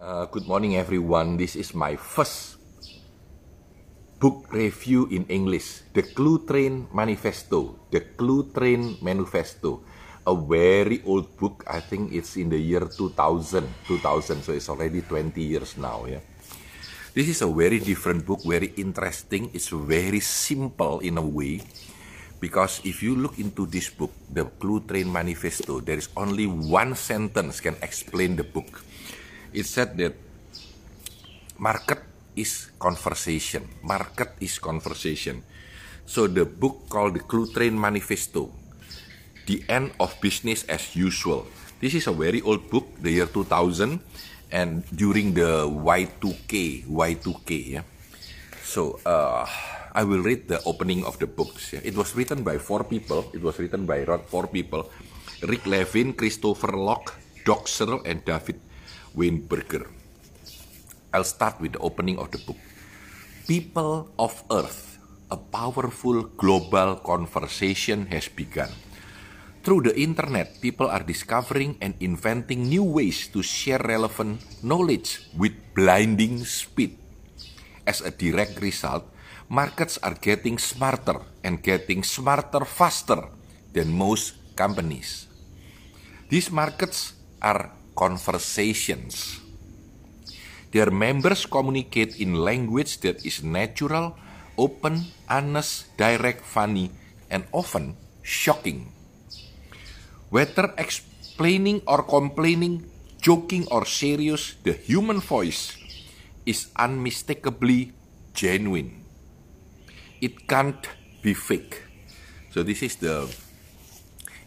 Uh, 0.00 0.24
good 0.32 0.48
morning, 0.48 0.80
everyone. 0.80 1.36
This 1.36 1.52
is 1.52 1.76
my 1.76 1.92
first 1.92 2.56
book 4.16 4.48
review 4.48 5.04
in 5.12 5.28
English 5.28 5.84
The 5.92 6.00
Cluetrain 6.00 6.88
Manifesto. 6.88 7.76
The 7.92 8.16
Cluetrain 8.16 8.96
Manifesto. 9.04 9.84
A 10.24 10.32
very 10.32 11.04
old 11.04 11.36
book. 11.36 11.68
I 11.68 11.84
think 11.84 12.16
it's 12.16 12.40
in 12.40 12.48
the 12.48 12.56
year 12.56 12.88
2000. 12.88 13.12
2000, 13.84 14.40
so 14.40 14.56
it's 14.56 14.72
already 14.72 15.04
20 15.04 15.36
years 15.36 15.76
now. 15.76 16.08
Yeah. 16.08 16.24
This 17.12 17.28
is 17.28 17.44
a 17.44 17.50
very 17.52 17.76
different 17.76 18.24
book, 18.24 18.40
very 18.40 18.72
interesting. 18.80 19.52
It's 19.52 19.68
very 19.68 20.24
simple 20.24 21.04
in 21.04 21.20
a 21.20 21.26
way. 21.28 21.60
Because 22.40 22.80
if 22.88 23.04
you 23.04 23.20
look 23.20 23.36
into 23.36 23.68
this 23.68 23.92
book, 23.92 24.16
the 24.32 24.48
Cluetrain 24.48 25.12
Manifesto, 25.12 25.84
there 25.84 26.00
is 26.00 26.08
only 26.16 26.48
one 26.48 26.96
sentence 26.96 27.60
can 27.60 27.76
explain 27.84 28.40
the 28.40 28.48
book. 28.48 28.80
It 29.50 29.66
said 29.66 29.98
that 29.98 30.14
market 31.58 31.98
is 32.38 32.70
conversation. 32.78 33.66
Market 33.82 34.38
is 34.38 34.62
conversation. 34.62 35.42
So 36.06 36.26
the 36.26 36.46
book 36.46 36.86
called 36.86 37.14
the 37.14 37.22
Cluetrain 37.22 37.74
Manifesto, 37.74 38.50
the 39.46 39.62
end 39.66 39.90
of 39.98 40.14
business 40.22 40.62
as 40.70 40.94
usual. 40.94 41.46
This 41.82 41.94
is 41.94 42.06
a 42.06 42.14
very 42.14 42.42
old 42.42 42.70
book, 42.70 42.86
the 43.02 43.10
year 43.10 43.26
2000, 43.26 43.98
and 44.50 44.82
during 44.94 45.34
the 45.34 45.66
Y2K, 45.66 46.86
Y2K, 46.86 47.50
yeah. 47.78 47.86
So 48.62 48.98
uh, 49.06 49.46
I 49.94 50.04
will 50.04 50.22
read 50.22 50.46
the 50.46 50.62
opening 50.66 51.02
of 51.02 51.18
the 51.18 51.26
books. 51.26 51.72
Yeah. 51.72 51.82
It 51.82 51.96
was 51.96 52.14
written 52.14 52.42
by 52.42 52.58
four 52.58 52.84
people. 52.84 53.30
It 53.34 53.42
was 53.42 53.58
written 53.58 53.86
by 53.86 54.06
four 54.30 54.46
people: 54.46 54.90
Rick 55.42 55.66
Levin, 55.66 56.14
Christopher 56.14 56.74
Locke, 56.74 57.18
Doc 57.42 57.66
and 58.06 58.22
David 58.22 58.60
Weinberger. 59.14 59.86
I'll 61.10 61.26
start 61.26 61.58
with 61.58 61.74
the 61.74 61.82
opening 61.82 62.18
of 62.18 62.30
the 62.30 62.38
book. 62.38 62.58
People 63.50 64.10
of 64.18 64.44
Earth, 64.50 64.98
a 65.30 65.36
powerful 65.36 66.22
global 66.38 67.02
conversation 67.02 68.06
has 68.14 68.30
begun. 68.30 68.70
Through 69.60 69.90
the 69.90 69.96
internet, 69.98 70.62
people 70.62 70.88
are 70.88 71.02
discovering 71.04 71.76
and 71.82 71.92
inventing 72.00 72.70
new 72.70 72.84
ways 72.86 73.28
to 73.34 73.42
share 73.42 73.82
relevant 73.82 74.40
knowledge 74.62 75.20
with 75.36 75.52
blinding 75.74 76.46
speed. 76.48 76.96
As 77.84 78.00
a 78.00 78.14
direct 78.14 78.62
result, 78.62 79.04
markets 79.50 79.98
are 80.00 80.14
getting 80.14 80.56
smarter 80.56 81.20
and 81.44 81.60
getting 81.60 82.06
smarter 82.06 82.64
faster 82.64 83.28
than 83.74 83.92
most 83.92 84.38
companies. 84.56 85.26
These 86.30 86.54
markets 86.54 87.18
are 87.42 87.74
conversations. 87.96 89.40
Their 90.70 90.90
members 90.90 91.46
communicate 91.46 92.20
in 92.20 92.34
language 92.34 93.00
that 93.02 93.26
is 93.26 93.42
natural, 93.42 94.16
open, 94.56 95.10
honest, 95.28 95.90
direct, 95.96 96.46
funny, 96.46 96.90
and 97.30 97.44
often 97.50 97.96
shocking. 98.22 98.92
Whether 100.30 100.74
explaining 100.78 101.82
or 101.86 102.02
complaining, 102.06 102.86
joking 103.20 103.66
or 103.70 103.84
serious, 103.84 104.54
the 104.62 104.72
human 104.72 105.18
voice 105.18 105.74
is 106.46 106.70
unmistakably 106.78 107.92
genuine 108.32 109.00
it 110.20 110.46
can't 110.46 110.88
be 111.24 111.34
fake. 111.34 111.82
So 112.52 112.62
this 112.62 112.82
is 112.82 112.96
the 112.96 113.28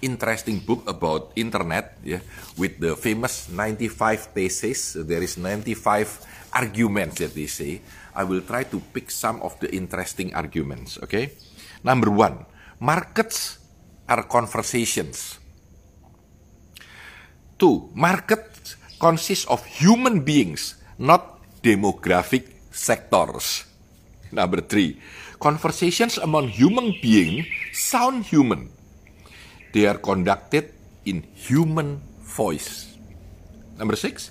interesting 0.03 0.59
book 0.59 0.83
about 0.85 1.31
internet 1.39 1.95
yeah 2.03 2.19
with 2.59 2.75
the 2.83 2.93
famous 2.99 3.47
95 3.47 4.35
theses 4.35 4.99
there 5.07 5.23
is 5.23 5.39
95 5.39 6.51
arguments 6.53 7.17
that 7.23 7.33
they 7.33 7.47
say. 7.47 7.81
I 8.13 8.21
will 8.29 8.45
try 8.45 8.61
to 8.69 8.77
pick 8.93 9.09
some 9.09 9.41
of 9.41 9.57
the 9.57 9.73
interesting 9.73 10.35
arguments 10.37 10.99
okay? 11.01 11.33
Number 11.81 12.11
1 12.11 12.45
markets 12.83 13.57
are 14.05 14.27
conversations. 14.27 15.39
Two 17.57 17.89
markets 17.95 18.75
consist 18.99 19.47
of 19.49 19.65
human 19.65 20.21
beings 20.21 20.75
not 20.99 21.41
demographic 21.63 22.51
sectors. 22.69 23.65
Number 24.29 24.61
3 24.61 25.39
Conversations 25.43 26.15
among 26.23 26.47
human 26.47 26.95
beings 27.03 27.43
sound 27.75 28.23
human. 28.23 28.72
They 29.73 29.89
are 29.89 29.97
conducted 29.97 30.69
in 31.03 31.25
human 31.33 31.99
voice. 32.21 32.93
Number 33.75 33.97
six, 33.97 34.29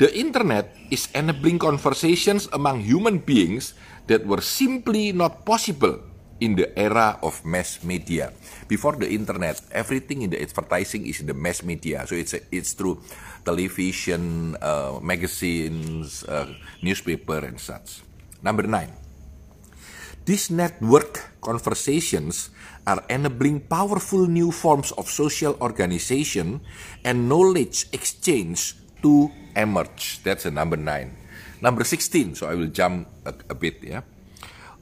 the 0.00 0.08
internet 0.16 0.72
is 0.88 1.12
enabling 1.12 1.60
conversations 1.60 2.48
among 2.56 2.80
human 2.80 3.20
beings 3.20 3.76
that 4.08 4.24
were 4.24 4.40
simply 4.40 5.12
not 5.12 5.44
possible 5.44 6.00
in 6.40 6.54
the 6.54 6.70
era 6.78 7.18
of 7.20 7.44
mass 7.44 7.82
media. 7.84 8.32
Before 8.70 8.94
the 8.96 9.10
internet, 9.10 9.60
everything 9.74 10.22
in 10.22 10.30
the 10.30 10.40
advertising 10.40 11.06
is 11.06 11.20
in 11.20 11.26
the 11.26 11.36
mass 11.36 11.62
media. 11.62 12.06
So 12.06 12.14
it's 12.14 12.34
it's 12.50 12.72
through 12.72 13.02
television, 13.44 14.54
uh, 14.62 15.02
magazines, 15.02 16.24
uh, 16.24 16.48
newspaper, 16.80 17.44
and 17.44 17.58
such. 17.60 18.00
Number 18.40 18.64
nine. 18.64 18.94
These 20.28 20.52
network 20.52 21.40
conversations 21.40 22.52
are 22.88 23.04
enabling 23.12 23.68
powerful 23.68 24.24
new 24.24 24.48
forms 24.48 24.96
of 24.96 25.12
social 25.12 25.52
organization 25.60 26.64
and 27.04 27.28
knowledge 27.28 27.84
exchange 27.92 28.80
to 29.04 29.28
emerge. 29.52 30.24
That's 30.24 30.48
a 30.48 30.50
number 30.50 30.80
nine. 30.80 31.12
Number 31.60 31.84
16, 31.84 32.40
so 32.40 32.48
I 32.48 32.56
will 32.56 32.72
jump 32.72 33.04
a, 33.28 33.36
a 33.52 33.54
bit, 33.54 33.84
yeah. 33.84 34.08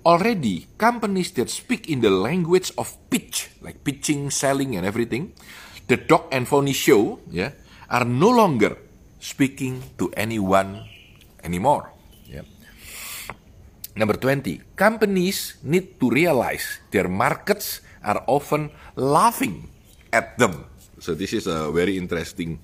Already, 0.06 0.70
companies 0.78 1.34
that 1.34 1.50
speak 1.50 1.90
in 1.90 1.98
the 1.98 2.14
language 2.14 2.70
of 2.78 2.94
pitch, 3.10 3.50
like 3.58 3.82
pitching, 3.82 4.30
selling, 4.30 4.78
and 4.78 4.86
everything, 4.86 5.34
the 5.90 5.98
Doc 5.98 6.30
and 6.30 6.46
Fonny 6.46 6.78
show, 6.78 7.18
yeah, 7.26 7.58
are 7.90 8.06
no 8.06 8.30
longer 8.30 8.78
speaking 9.18 9.82
to 9.98 10.14
anyone 10.14 10.86
anymore. 11.42 11.90
Yeah. 12.30 12.46
Number 13.98 14.14
20, 14.14 14.78
companies 14.78 15.58
need 15.66 15.98
to 15.98 16.06
realize 16.06 16.78
their 16.94 17.08
markets 17.08 17.82
are 18.06 18.22
often 18.30 18.70
laughing 18.94 19.66
at 20.14 20.38
them. 20.38 20.64
So 21.02 21.12
this 21.12 21.34
is 21.34 21.50
a 21.50 21.68
very 21.74 21.98
interesting 21.98 22.62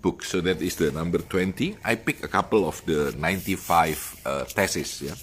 book. 0.00 0.22
So 0.22 0.40
that 0.46 0.62
is 0.62 0.78
the 0.78 0.94
number 0.94 1.18
20. 1.18 1.82
I 1.82 1.98
pick 1.98 2.22
a 2.22 2.30
couple 2.30 2.62
of 2.64 2.78
the 2.86 3.10
95 3.18 4.22
uh, 4.24 4.44
theses. 4.46 5.02
Yeah? 5.02 5.18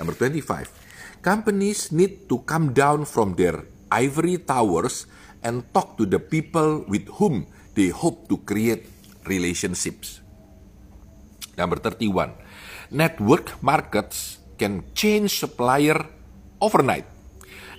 Number 0.00 0.16
25, 0.16 1.20
companies 1.20 1.92
need 1.92 2.26
to 2.32 2.40
come 2.48 2.72
down 2.72 3.04
from 3.04 3.36
their 3.36 3.68
ivory 3.92 4.40
towers 4.40 5.06
and 5.44 5.62
talk 5.76 6.00
to 6.00 6.08
the 6.08 6.18
people 6.18 6.82
with 6.88 7.06
whom 7.20 7.46
they 7.76 7.92
hope 7.92 8.26
to 8.32 8.40
create 8.42 8.88
relationships. 9.28 10.24
Number 11.54 11.76
31, 11.76 12.32
network 12.90 13.62
markets 13.62 14.40
can 14.56 14.82
change 14.96 15.38
supplier 15.38 16.08
overnight. 16.60 17.04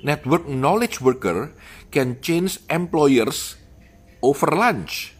Network 0.04 0.44
knowledge 0.52 1.00
worker 1.00 1.56
can 1.88 2.20
change 2.20 2.60
employers 2.68 3.56
over 4.20 4.52
lunch. 4.52 5.16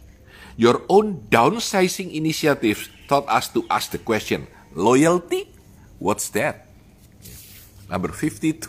Your 0.60 0.84
own 0.92 1.24
downsizing 1.32 2.12
initiatives 2.12 2.92
taught 3.08 3.24
us 3.26 3.48
to 3.56 3.64
ask 3.72 3.96
the 3.96 3.98
question, 3.98 4.46
loyalty? 4.76 5.48
What's 5.96 6.28
that? 6.36 6.68
Number 7.88 8.12
52. 8.12 8.60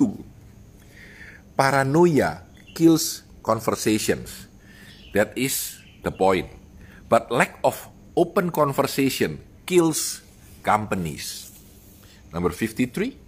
Paranoia 1.59 2.47
kills 2.71 3.27
conversations. 3.43 4.47
That 5.11 5.35
is 5.35 5.83
the 6.03 6.15
point. 6.15 6.47
But 7.11 7.27
lack 7.27 7.59
of 7.63 7.75
open 8.15 8.55
conversation 8.55 9.43
kills 9.67 10.23
companies. 10.63 11.51
Number 12.31 12.49
53, 12.49 13.24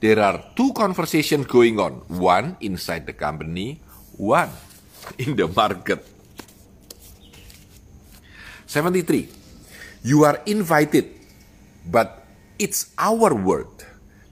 there 0.00 0.18
are 0.18 0.40
two 0.56 0.72
conversations 0.72 1.46
going 1.46 1.78
on. 1.78 2.00
One 2.08 2.56
inside 2.60 3.04
the 3.04 3.12
company, 3.12 3.80
one 4.16 4.48
in 5.20 5.36
the 5.36 5.46
market. 5.46 6.04
73, 8.64 9.28
you 10.04 10.24
are 10.24 10.40
invited, 10.46 11.10
but 11.84 12.24
it's 12.58 12.94
our 12.96 13.34
word. 13.34 13.68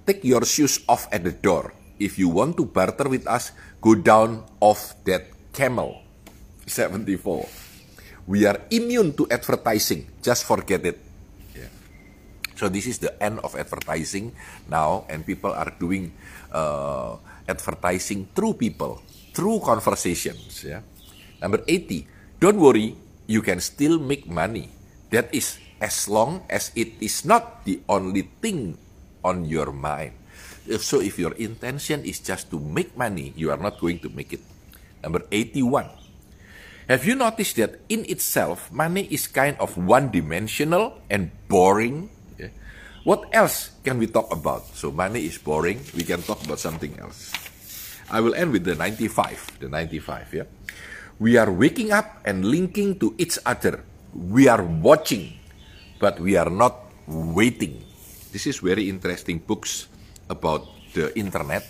Take 0.07 0.25
your 0.25 0.45
shoes 0.49 0.81
off 0.89 1.05
at 1.13 1.25
the 1.25 1.33
door. 1.33 1.75
If 1.99 2.17
you 2.17 2.31
want 2.31 2.57
to 2.57 2.65
barter 2.65 3.11
with 3.11 3.27
us, 3.27 3.51
go 3.83 3.95
down 3.95 4.47
off 4.61 4.95
that 5.05 5.27
camel. 5.53 6.01
74. 6.65 7.49
We 8.29 8.47
are 8.47 8.61
immune 8.71 9.13
to 9.19 9.27
advertising. 9.29 10.07
Just 10.23 10.45
forget 10.45 10.87
it. 10.87 11.08
So 12.59 12.67
this 12.67 12.91
is 12.91 12.99
the 12.99 13.15
end 13.23 13.39
of 13.47 13.55
advertising 13.55 14.35
now, 14.67 15.07
and 15.07 15.23
people 15.23 15.55
are 15.55 15.71
doing 15.79 16.11
uh, 16.51 17.15
advertising 17.47 18.35
through 18.35 18.59
people, 18.59 18.99
through 19.31 19.63
conversations. 19.63 20.67
Yeah. 20.67 20.83
Number 21.39 21.63
80, 21.63 22.43
don't 22.43 22.59
worry, 22.59 22.99
you 23.31 23.47
can 23.47 23.63
still 23.63 24.03
make 24.03 24.27
money. 24.27 24.75
That 25.15 25.31
is 25.31 25.63
as 25.79 26.11
long 26.11 26.43
as 26.51 26.75
it 26.75 26.99
is 26.99 27.23
not 27.23 27.63
the 27.63 27.79
only 27.87 28.27
thing 28.43 28.75
on 29.23 29.47
your 29.47 29.71
mind. 29.71 30.19
So 30.83 30.99
if 30.99 31.15
your 31.15 31.39
intention 31.39 32.03
is 32.03 32.19
just 32.19 32.51
to 32.51 32.59
make 32.59 32.99
money, 32.99 33.33
you 33.39 33.55
are 33.55 33.57
not 33.57 33.79
going 33.79 34.03
to 34.03 34.11
make 34.11 34.35
it. 34.35 34.43
Number 34.99 35.23
81. 35.31 35.87
Have 36.91 37.07
you 37.07 37.15
noticed 37.15 37.57
that 37.57 37.79
in 37.89 38.03
itself, 38.11 38.73
money 38.73 39.07
is 39.13 39.29
kind 39.29 39.57
of 39.61 39.79
one-dimensional 39.79 40.99
and 41.09 41.31
boring? 41.47 42.11
What 43.09 43.33
else 43.33 43.73
can 43.81 43.97
we 43.97 44.05
talk 44.05 44.29
about? 44.29 44.69
So 44.77 44.93
money 44.93 45.25
is 45.25 45.41
boring. 45.41 45.81
We 45.97 46.05
can 46.05 46.21
talk 46.21 46.45
about 46.45 46.61
something 46.61 46.93
else. 47.01 47.33
I 48.13 48.21
will 48.21 48.37
end 48.37 48.53
with 48.53 48.69
the 48.69 48.77
95. 48.77 49.65
The 49.65 49.69
95, 49.73 50.37
yeah. 50.37 50.45
We 51.17 51.41
are 51.41 51.49
waking 51.49 51.89
up 51.89 52.21
and 52.29 52.45
linking 52.45 53.01
to 53.01 53.17
each 53.17 53.41
other. 53.49 53.81
We 54.13 54.45
are 54.45 54.61
watching, 54.61 55.41
but 55.97 56.21
we 56.21 56.37
are 56.37 56.53
not 56.53 56.85
waiting. 57.09 57.81
This 58.29 58.45
is 58.45 58.61
very 58.61 58.93
interesting 58.93 59.41
books 59.41 59.89
about 60.29 60.69
the 60.93 61.09
internet 61.17 61.65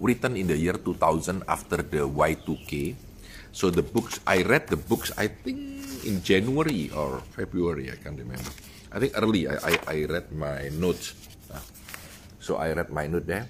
written 0.00 0.40
in 0.40 0.48
the 0.48 0.56
year 0.56 0.80
2000 0.80 1.44
after 1.52 1.84
the 1.84 2.08
Y2K. 2.08 2.96
So 3.52 3.68
the 3.68 3.84
books 3.84 4.24
I 4.24 4.40
read 4.40 4.72
the 4.72 4.80
books 4.80 5.12
I 5.20 5.28
think 5.28 5.84
in 6.08 6.24
January 6.24 6.88
or 6.96 7.20
February 7.36 7.92
I 7.92 8.00
can't 8.00 8.16
remember. 8.16 8.48
I 8.98 9.06
think 9.06 9.14
early 9.14 9.46
I 9.46 9.54
I, 9.62 9.72
I 9.86 9.96
read 10.10 10.26
my 10.34 10.74
notes. 10.74 11.14
Ah. 11.54 11.62
So 12.42 12.58
I 12.58 12.74
read 12.74 12.90
my 12.90 13.06
note 13.06 13.30
there. 13.30 13.46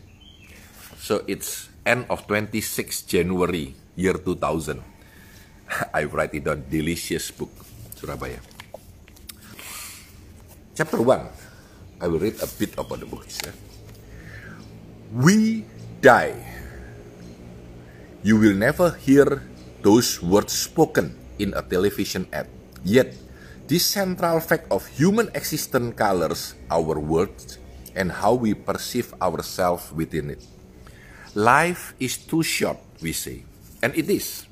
So 1.01 1.25
it's 1.25 1.73
end 1.89 2.05
of 2.13 2.29
26 2.29 3.09
January 3.09 3.73
year 3.97 4.13
2000. 4.21 4.77
I 5.97 6.05
write 6.05 6.37
it 6.37 6.45
down 6.45 6.69
delicious 6.69 7.33
book 7.33 7.49
Surabaya. 7.97 8.45
Chapter 10.77 11.01
1. 11.01 12.05
I 12.05 12.07
will 12.13 12.21
read 12.21 12.37
a 12.45 12.49
bit 12.61 12.77
about 12.77 13.01
the 13.01 13.09
book. 13.09 13.25
Yeah. 13.25 13.57
We 15.17 15.65
die. 16.05 16.37
You 18.21 18.37
will 18.37 18.53
never 18.53 18.93
hear 19.01 19.49
those 19.81 20.21
words 20.21 20.53
spoken 20.53 21.17
in 21.41 21.57
a 21.57 21.65
television 21.65 22.29
ad. 22.37 22.53
Yet, 22.85 23.17
this 23.69 23.85
central 23.85 24.41
fact 24.41 24.65
of 24.73 24.89
human 24.97 25.29
existence 25.37 25.93
colors 25.93 26.57
our 26.73 26.97
world 26.97 27.37
and 27.93 28.09
how 28.09 28.33
we 28.33 28.57
perceive 28.57 29.13
ourselves 29.21 29.93
within 29.93 30.33
it. 30.33 30.41
Life 31.37 31.93
is 32.01 32.17
too 32.17 32.43
short, 32.43 32.81
we 33.05 33.13
say, 33.13 33.45
and 33.85 33.93
it 33.93 34.09
is. 34.09 34.49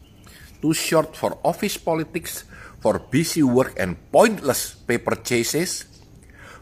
Too 0.61 0.77
short 0.77 1.17
for 1.17 1.41
office 1.43 1.81
politics, 1.81 2.45
for 2.85 3.01
busy 3.01 3.43
work 3.43 3.73
and 3.81 3.97
pointless 4.13 4.77
paper 4.77 5.17
chases, 5.17 5.89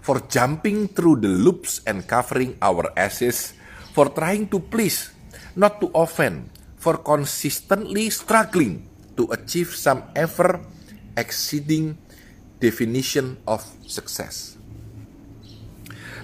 for 0.00 0.22
jumping 0.30 0.86
through 0.86 1.18
the 1.26 1.34
loops 1.34 1.82
and 1.84 2.06
covering 2.06 2.54
our 2.62 2.86
asses 2.96 3.58
for 3.94 4.10
trying 4.10 4.50
to 4.50 4.58
please, 4.58 5.14
not 5.54 5.78
to 5.78 5.86
offend, 5.94 6.50
for 6.74 6.98
consistently 6.98 8.10
struggling 8.10 8.82
to 9.14 9.30
achieve 9.30 9.70
some 9.70 10.02
ever 10.18 10.58
exceeding 11.14 11.94
definition 12.64 13.36
of 13.44 13.60
success. 13.84 14.56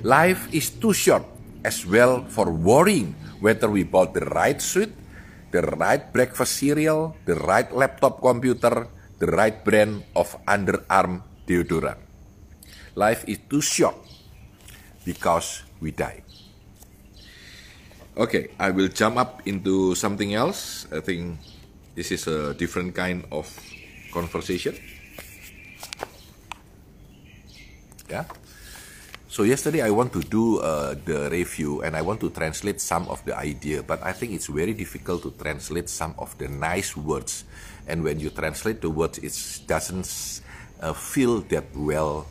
Life 0.00 0.48
is 0.56 0.72
too 0.72 0.96
short 0.96 1.28
as 1.60 1.84
well 1.84 2.24
for 2.32 2.48
worrying 2.48 3.12
whether 3.44 3.68
we 3.68 3.84
bought 3.84 4.16
the 4.16 4.24
right 4.32 4.56
suit, 4.56 4.88
the 5.52 5.60
right 5.76 6.00
breakfast 6.08 6.56
cereal, 6.56 7.12
the 7.28 7.36
right 7.44 7.68
laptop 7.76 8.24
computer, 8.24 8.88
the 9.20 9.28
right 9.28 9.60
brand 9.60 10.00
of 10.16 10.32
underarm 10.48 11.20
deodorant. 11.44 12.00
Life 12.96 13.28
is 13.28 13.44
too 13.44 13.60
short 13.60 14.00
because 15.04 15.68
we 15.84 15.92
die. 15.92 16.24
Okay, 18.16 18.56
I 18.58 18.72
will 18.72 18.88
jump 18.88 19.20
up 19.20 19.44
into 19.44 19.94
something 19.94 20.32
else. 20.32 20.88
I 20.88 21.00
think 21.00 21.36
this 21.94 22.10
is 22.10 22.24
a 22.26 22.56
different 22.56 22.96
kind 22.96 23.24
of 23.30 23.48
conversation. 24.12 24.76
Yeah. 28.10 28.26
So 29.30 29.46
yesterday 29.46 29.86
I 29.86 29.94
want 29.94 30.10
to 30.18 30.26
do 30.26 30.58
uh, 30.58 30.98
the 31.06 31.30
review 31.30 31.86
and 31.86 31.94
I 31.94 32.02
want 32.02 32.18
to 32.26 32.30
translate 32.34 32.82
some 32.82 33.06
of 33.06 33.22
the 33.22 33.38
idea, 33.38 33.86
but 33.86 34.02
I 34.02 34.10
think 34.10 34.34
it's 34.34 34.50
very 34.50 34.74
difficult 34.74 35.22
to 35.22 35.30
translate 35.30 35.86
some 35.86 36.18
of 36.18 36.34
the 36.34 36.50
nice 36.50 36.98
words. 36.98 37.46
And 37.86 38.02
when 38.02 38.18
you 38.18 38.34
translate 38.34 38.82
the 38.82 38.90
words, 38.90 39.22
it 39.22 39.30
doesn't 39.70 40.42
uh, 40.82 40.92
feel 40.92 41.46
that 41.54 41.70
well 41.78 42.26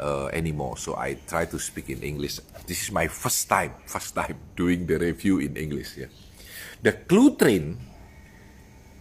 uh, 0.00 0.32
anymore. 0.32 0.80
So 0.80 0.96
I 0.96 1.20
try 1.28 1.44
to 1.44 1.58
speak 1.60 1.90
in 1.90 2.00
English. 2.00 2.40
This 2.64 2.88
is 2.88 2.90
my 2.90 3.12
first 3.12 3.44
time, 3.44 3.74
first 3.84 4.14
time 4.14 4.40
doing 4.56 4.86
the 4.88 4.96
review 4.96 5.44
in 5.44 5.52
English. 5.52 6.00
Yeah, 6.00 6.08
the 6.80 6.96
Cluetrain 6.96 7.76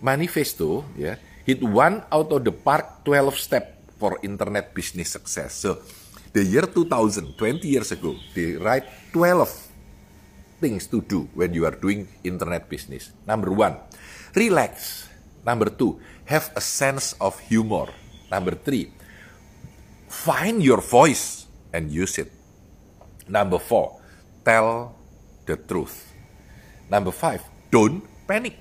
manifesto. 0.03 0.83
Yeah, 0.99 1.15
hit 1.47 1.63
one 1.63 2.03
out 2.11 2.27
of 2.35 2.43
the 2.43 2.51
park 2.51 3.07
12 3.07 3.39
step 3.39 3.65
for 3.95 4.19
internet 4.21 4.75
business 4.75 5.15
success. 5.15 5.55
So 5.55 5.79
the 6.33 6.43
year 6.43 6.63
2000, 6.67 7.37
20 7.37 7.67
years 7.67 7.91
ago, 7.91 8.15
they 8.33 8.53
write 8.57 8.85
12 9.13 9.47
things 10.59 10.87
to 10.87 11.01
do 11.01 11.29
when 11.33 11.53
you 11.53 11.65
are 11.65 11.75
doing 11.75 12.07
internet 12.23 12.69
business. 12.69 13.11
Number 13.27 13.51
one, 13.51 13.77
relax. 14.35 15.07
Number 15.45 15.69
two, 15.69 15.99
have 16.25 16.51
a 16.55 16.61
sense 16.61 17.13
of 17.21 17.39
humor. 17.39 17.87
Number 18.29 18.51
three, 18.51 18.91
Find 20.07 20.63
your 20.63 20.79
voice 20.79 21.47
and 21.73 21.91
use 21.91 22.17
it. 22.17 22.31
Number 23.27 23.59
four, 23.59 23.99
tell 24.43 24.95
the 25.45 25.57
truth. 25.59 26.11
Number 26.89 27.11
five, 27.11 27.43
don't 27.71 28.03
panic. 28.25 28.55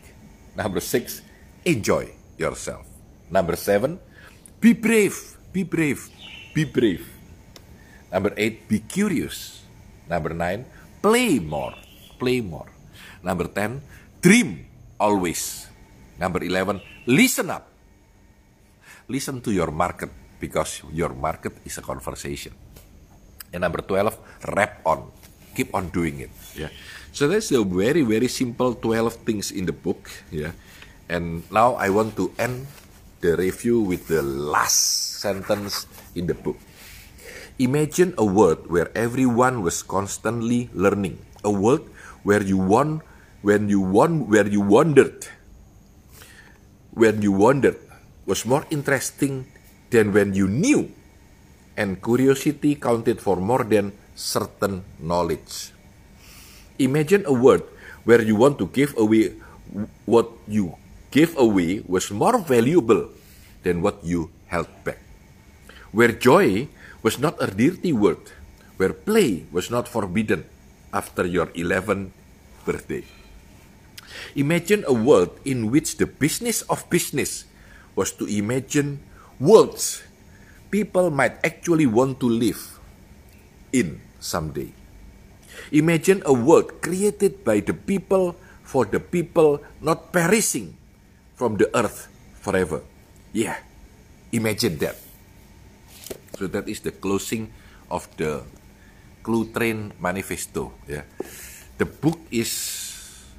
Number 0.56 0.80
six, 0.80 1.22
enjoy 1.64 2.10
yourself. 2.36 2.86
Number 3.30 3.54
seven, 3.54 3.98
be 4.60 4.74
brave, 4.74 5.14
be 5.52 5.62
brave, 5.62 6.10
be 6.52 6.64
brave. 6.64 7.06
Number 8.12 8.32
eight, 8.37 8.69
be 8.69 8.81
curious. 8.81 9.62
Number 10.08 10.31
nine, 10.32 10.64
play 11.03 11.38
more, 11.38 11.75
play 12.19 12.41
more. 12.41 12.70
Number 13.23 13.47
ten, 13.50 13.82
dream 14.23 14.67
always. 14.99 15.67
Number 16.19 16.43
eleven, 16.43 16.81
listen 17.06 17.50
up. 17.50 17.67
Listen 19.06 19.38
to 19.43 19.55
your 19.55 19.70
market 19.70 20.11
because 20.41 20.82
your 20.91 21.14
market 21.14 21.55
is 21.64 21.79
a 21.79 21.82
conversation. 21.82 22.53
And 23.52 23.62
number 23.62 23.80
12, 23.83 24.50
rap 24.52 24.83
on. 24.85 25.11
Keep 25.54 25.75
on 25.75 25.88
doing 25.88 26.21
it. 26.21 26.35
Yeah. 26.59 26.69
So 27.12 27.28
that's 27.28 27.49
the 27.49 27.64
very, 27.64 28.02
very 28.02 28.28
simple 28.28 28.75
12 28.75 29.25
things 29.25 29.50
in 29.50 29.64
the 29.64 29.73
book. 29.73 30.11
Yeah. 30.30 30.52
And 31.09 31.47
now 31.50 31.75
I 31.78 31.88
want 31.88 32.16
to 32.19 32.35
end 32.37 32.66
the 33.23 33.37
review 33.37 33.80
with 33.80 34.09
the 34.09 34.21
last 34.21 35.23
sentence 35.23 35.87
in 36.14 36.26
the 36.26 36.35
book. 36.35 36.59
Imagine 37.56 38.12
a 38.18 38.25
world 38.25 38.68
where 38.68 38.92
everyone 38.92 39.64
was 39.64 39.82
constantly 39.82 40.68
learning. 40.76 41.16
A 41.40 41.50
world 41.50 41.88
where 42.20 42.42
you 42.42 42.58
won 42.60 43.00
when 43.40 43.68
you 43.72 43.80
won 43.80 44.28
where 44.28 44.44
you 44.44 44.60
wondered 44.60 45.25
when 46.96 47.20
you 47.20 47.30
wondered 47.30 47.76
was 48.25 48.48
more 48.48 48.64
interesting 48.72 49.44
than 49.92 50.16
when 50.16 50.32
you 50.32 50.48
knew, 50.48 50.90
and 51.76 52.00
curiosity 52.00 52.75
counted 52.75 53.20
for 53.20 53.36
more 53.36 53.62
than 53.62 53.92
certain 54.16 54.80
knowledge. 54.98 55.76
Imagine 56.80 57.28
a 57.28 57.32
world 57.36 57.62
where 58.08 58.25
you 58.25 58.34
want 58.34 58.56
to 58.58 58.66
give 58.72 58.96
away 58.96 59.36
what 60.08 60.32
you 60.48 60.72
gave 61.12 61.36
away 61.36 61.84
was 61.84 62.08
more 62.10 62.40
valuable 62.40 63.12
than 63.62 63.84
what 63.84 64.00
you 64.02 64.32
held 64.48 64.68
back. 64.82 65.05
Where 65.93 66.12
joy 66.12 66.69
was 67.02 67.19
not 67.19 67.38
a 67.43 67.50
dirty 67.50 67.93
word, 67.93 68.21
where 68.76 68.93
play 68.93 69.47
was 69.52 69.71
not 69.71 69.88
forbidden 69.88 70.45
after 70.93 71.26
your 71.26 71.47
11th 71.55 72.11
birthday. 72.64 73.05
Imagine 74.35 74.85
a 74.87 74.93
world 74.93 75.38
in 75.45 75.71
which 75.71 75.97
the 75.97 76.07
business 76.07 76.62
of 76.73 76.88
business 76.88 77.45
was 77.95 78.12
to 78.16 78.26
imagine 78.26 79.00
worlds 79.40 80.07
people 80.71 81.11
might 81.11 81.38
actually 81.45 81.87
want 81.87 82.19
to 82.21 82.28
live 82.28 82.78
in 83.73 84.00
someday. 84.21 84.73
Imagine 85.73 86.23
a 86.26 86.35
world 86.35 86.83
created 86.83 87.43
by 87.45 87.61
the 87.61 87.73
people 87.73 88.37
for 88.62 88.85
the 88.85 89.00
people, 89.00 89.62
not 89.81 90.12
perishing 90.12 90.76
from 91.38 91.57
the 91.57 91.71
earth 91.73 92.11
forever. 92.43 92.83
Yeah, 93.33 93.57
imagine 94.33 94.78
that. 94.83 95.05
So 96.37 96.47
that 96.47 96.69
is 96.69 96.81
the 96.81 96.93
closing 96.93 97.50
of 97.90 98.05
the 98.16 98.45
Cluetrain 99.25 99.97
Manifesto. 99.99 100.73
Yeah, 100.87 101.09
the 101.81 101.88
book 101.88 102.21
is 102.31 102.52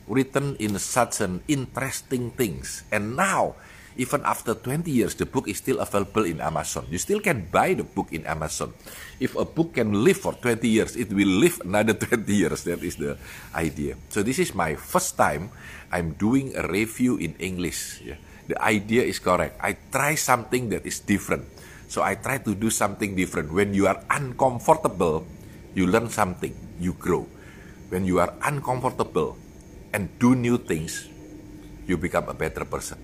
written 0.09 0.57
in 0.59 0.75
such 0.79 1.21
an 1.21 1.41
interesting 1.47 2.31
things, 2.33 2.83
and 2.91 3.15
now 3.15 3.55
Even 3.97 4.21
after 4.29 4.53
20 4.53 4.85
years, 4.93 5.17
the 5.17 5.25
book 5.25 5.49
is 5.49 5.57
still 5.57 5.81
available 5.81 6.21
in 6.21 6.37
Amazon. 6.37 6.85
You 6.89 7.01
still 7.01 7.19
can 7.19 7.49
buy 7.49 7.73
the 7.73 7.83
book 7.83 8.13
in 8.13 8.29
Amazon. 8.29 8.77
If 9.19 9.33
a 9.33 9.43
book 9.43 9.73
can 9.73 10.05
live 10.05 10.21
for 10.21 10.37
20 10.37 10.69
years, 10.69 10.93
it 10.95 11.09
will 11.09 11.41
live 11.41 11.57
another 11.65 11.93
20 11.97 12.29
years. 12.29 12.61
That 12.69 12.85
is 12.85 12.95
the 13.01 13.17
idea. 13.57 13.97
So 14.13 14.21
this 14.21 14.37
is 14.37 14.53
my 14.53 14.77
first 14.77 15.17
time 15.17 15.49
I'm 15.89 16.13
doing 16.13 16.53
a 16.53 16.69
review 16.69 17.17
in 17.17 17.33
English. 17.41 18.05
Yeah. 18.05 18.21
The 18.47 18.55
idea 18.63 19.03
is 19.03 19.19
correct. 19.19 19.59
I 19.59 19.75
try 19.91 20.15
something 20.15 20.69
that 20.71 20.87
is 20.87 20.99
different. 21.03 21.43
So 21.87 22.03
I 22.03 22.15
try 22.15 22.39
to 22.39 22.55
do 22.55 22.69
something 22.71 23.15
different. 23.15 23.51
When 23.51 23.73
you 23.73 23.87
are 23.87 23.99
uncomfortable, 24.09 25.27
you 25.75 25.87
learn 25.87 26.09
something, 26.09 26.55
you 26.79 26.93
grow. 26.93 27.27
When 27.89 28.03
you 28.03 28.19
are 28.19 28.33
uncomfortable 28.43 29.37
and 29.93 30.11
do 30.19 30.35
new 30.35 30.57
things, 30.57 31.07
you 31.87 31.95
become 31.95 32.27
a 32.27 32.35
better 32.35 32.63
person. 32.65 32.99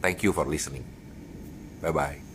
Thank 0.00 0.22
you 0.22 0.32
for 0.32 0.44
listening. 0.44 0.84
Bye 1.80 1.92
bye. 1.92 2.25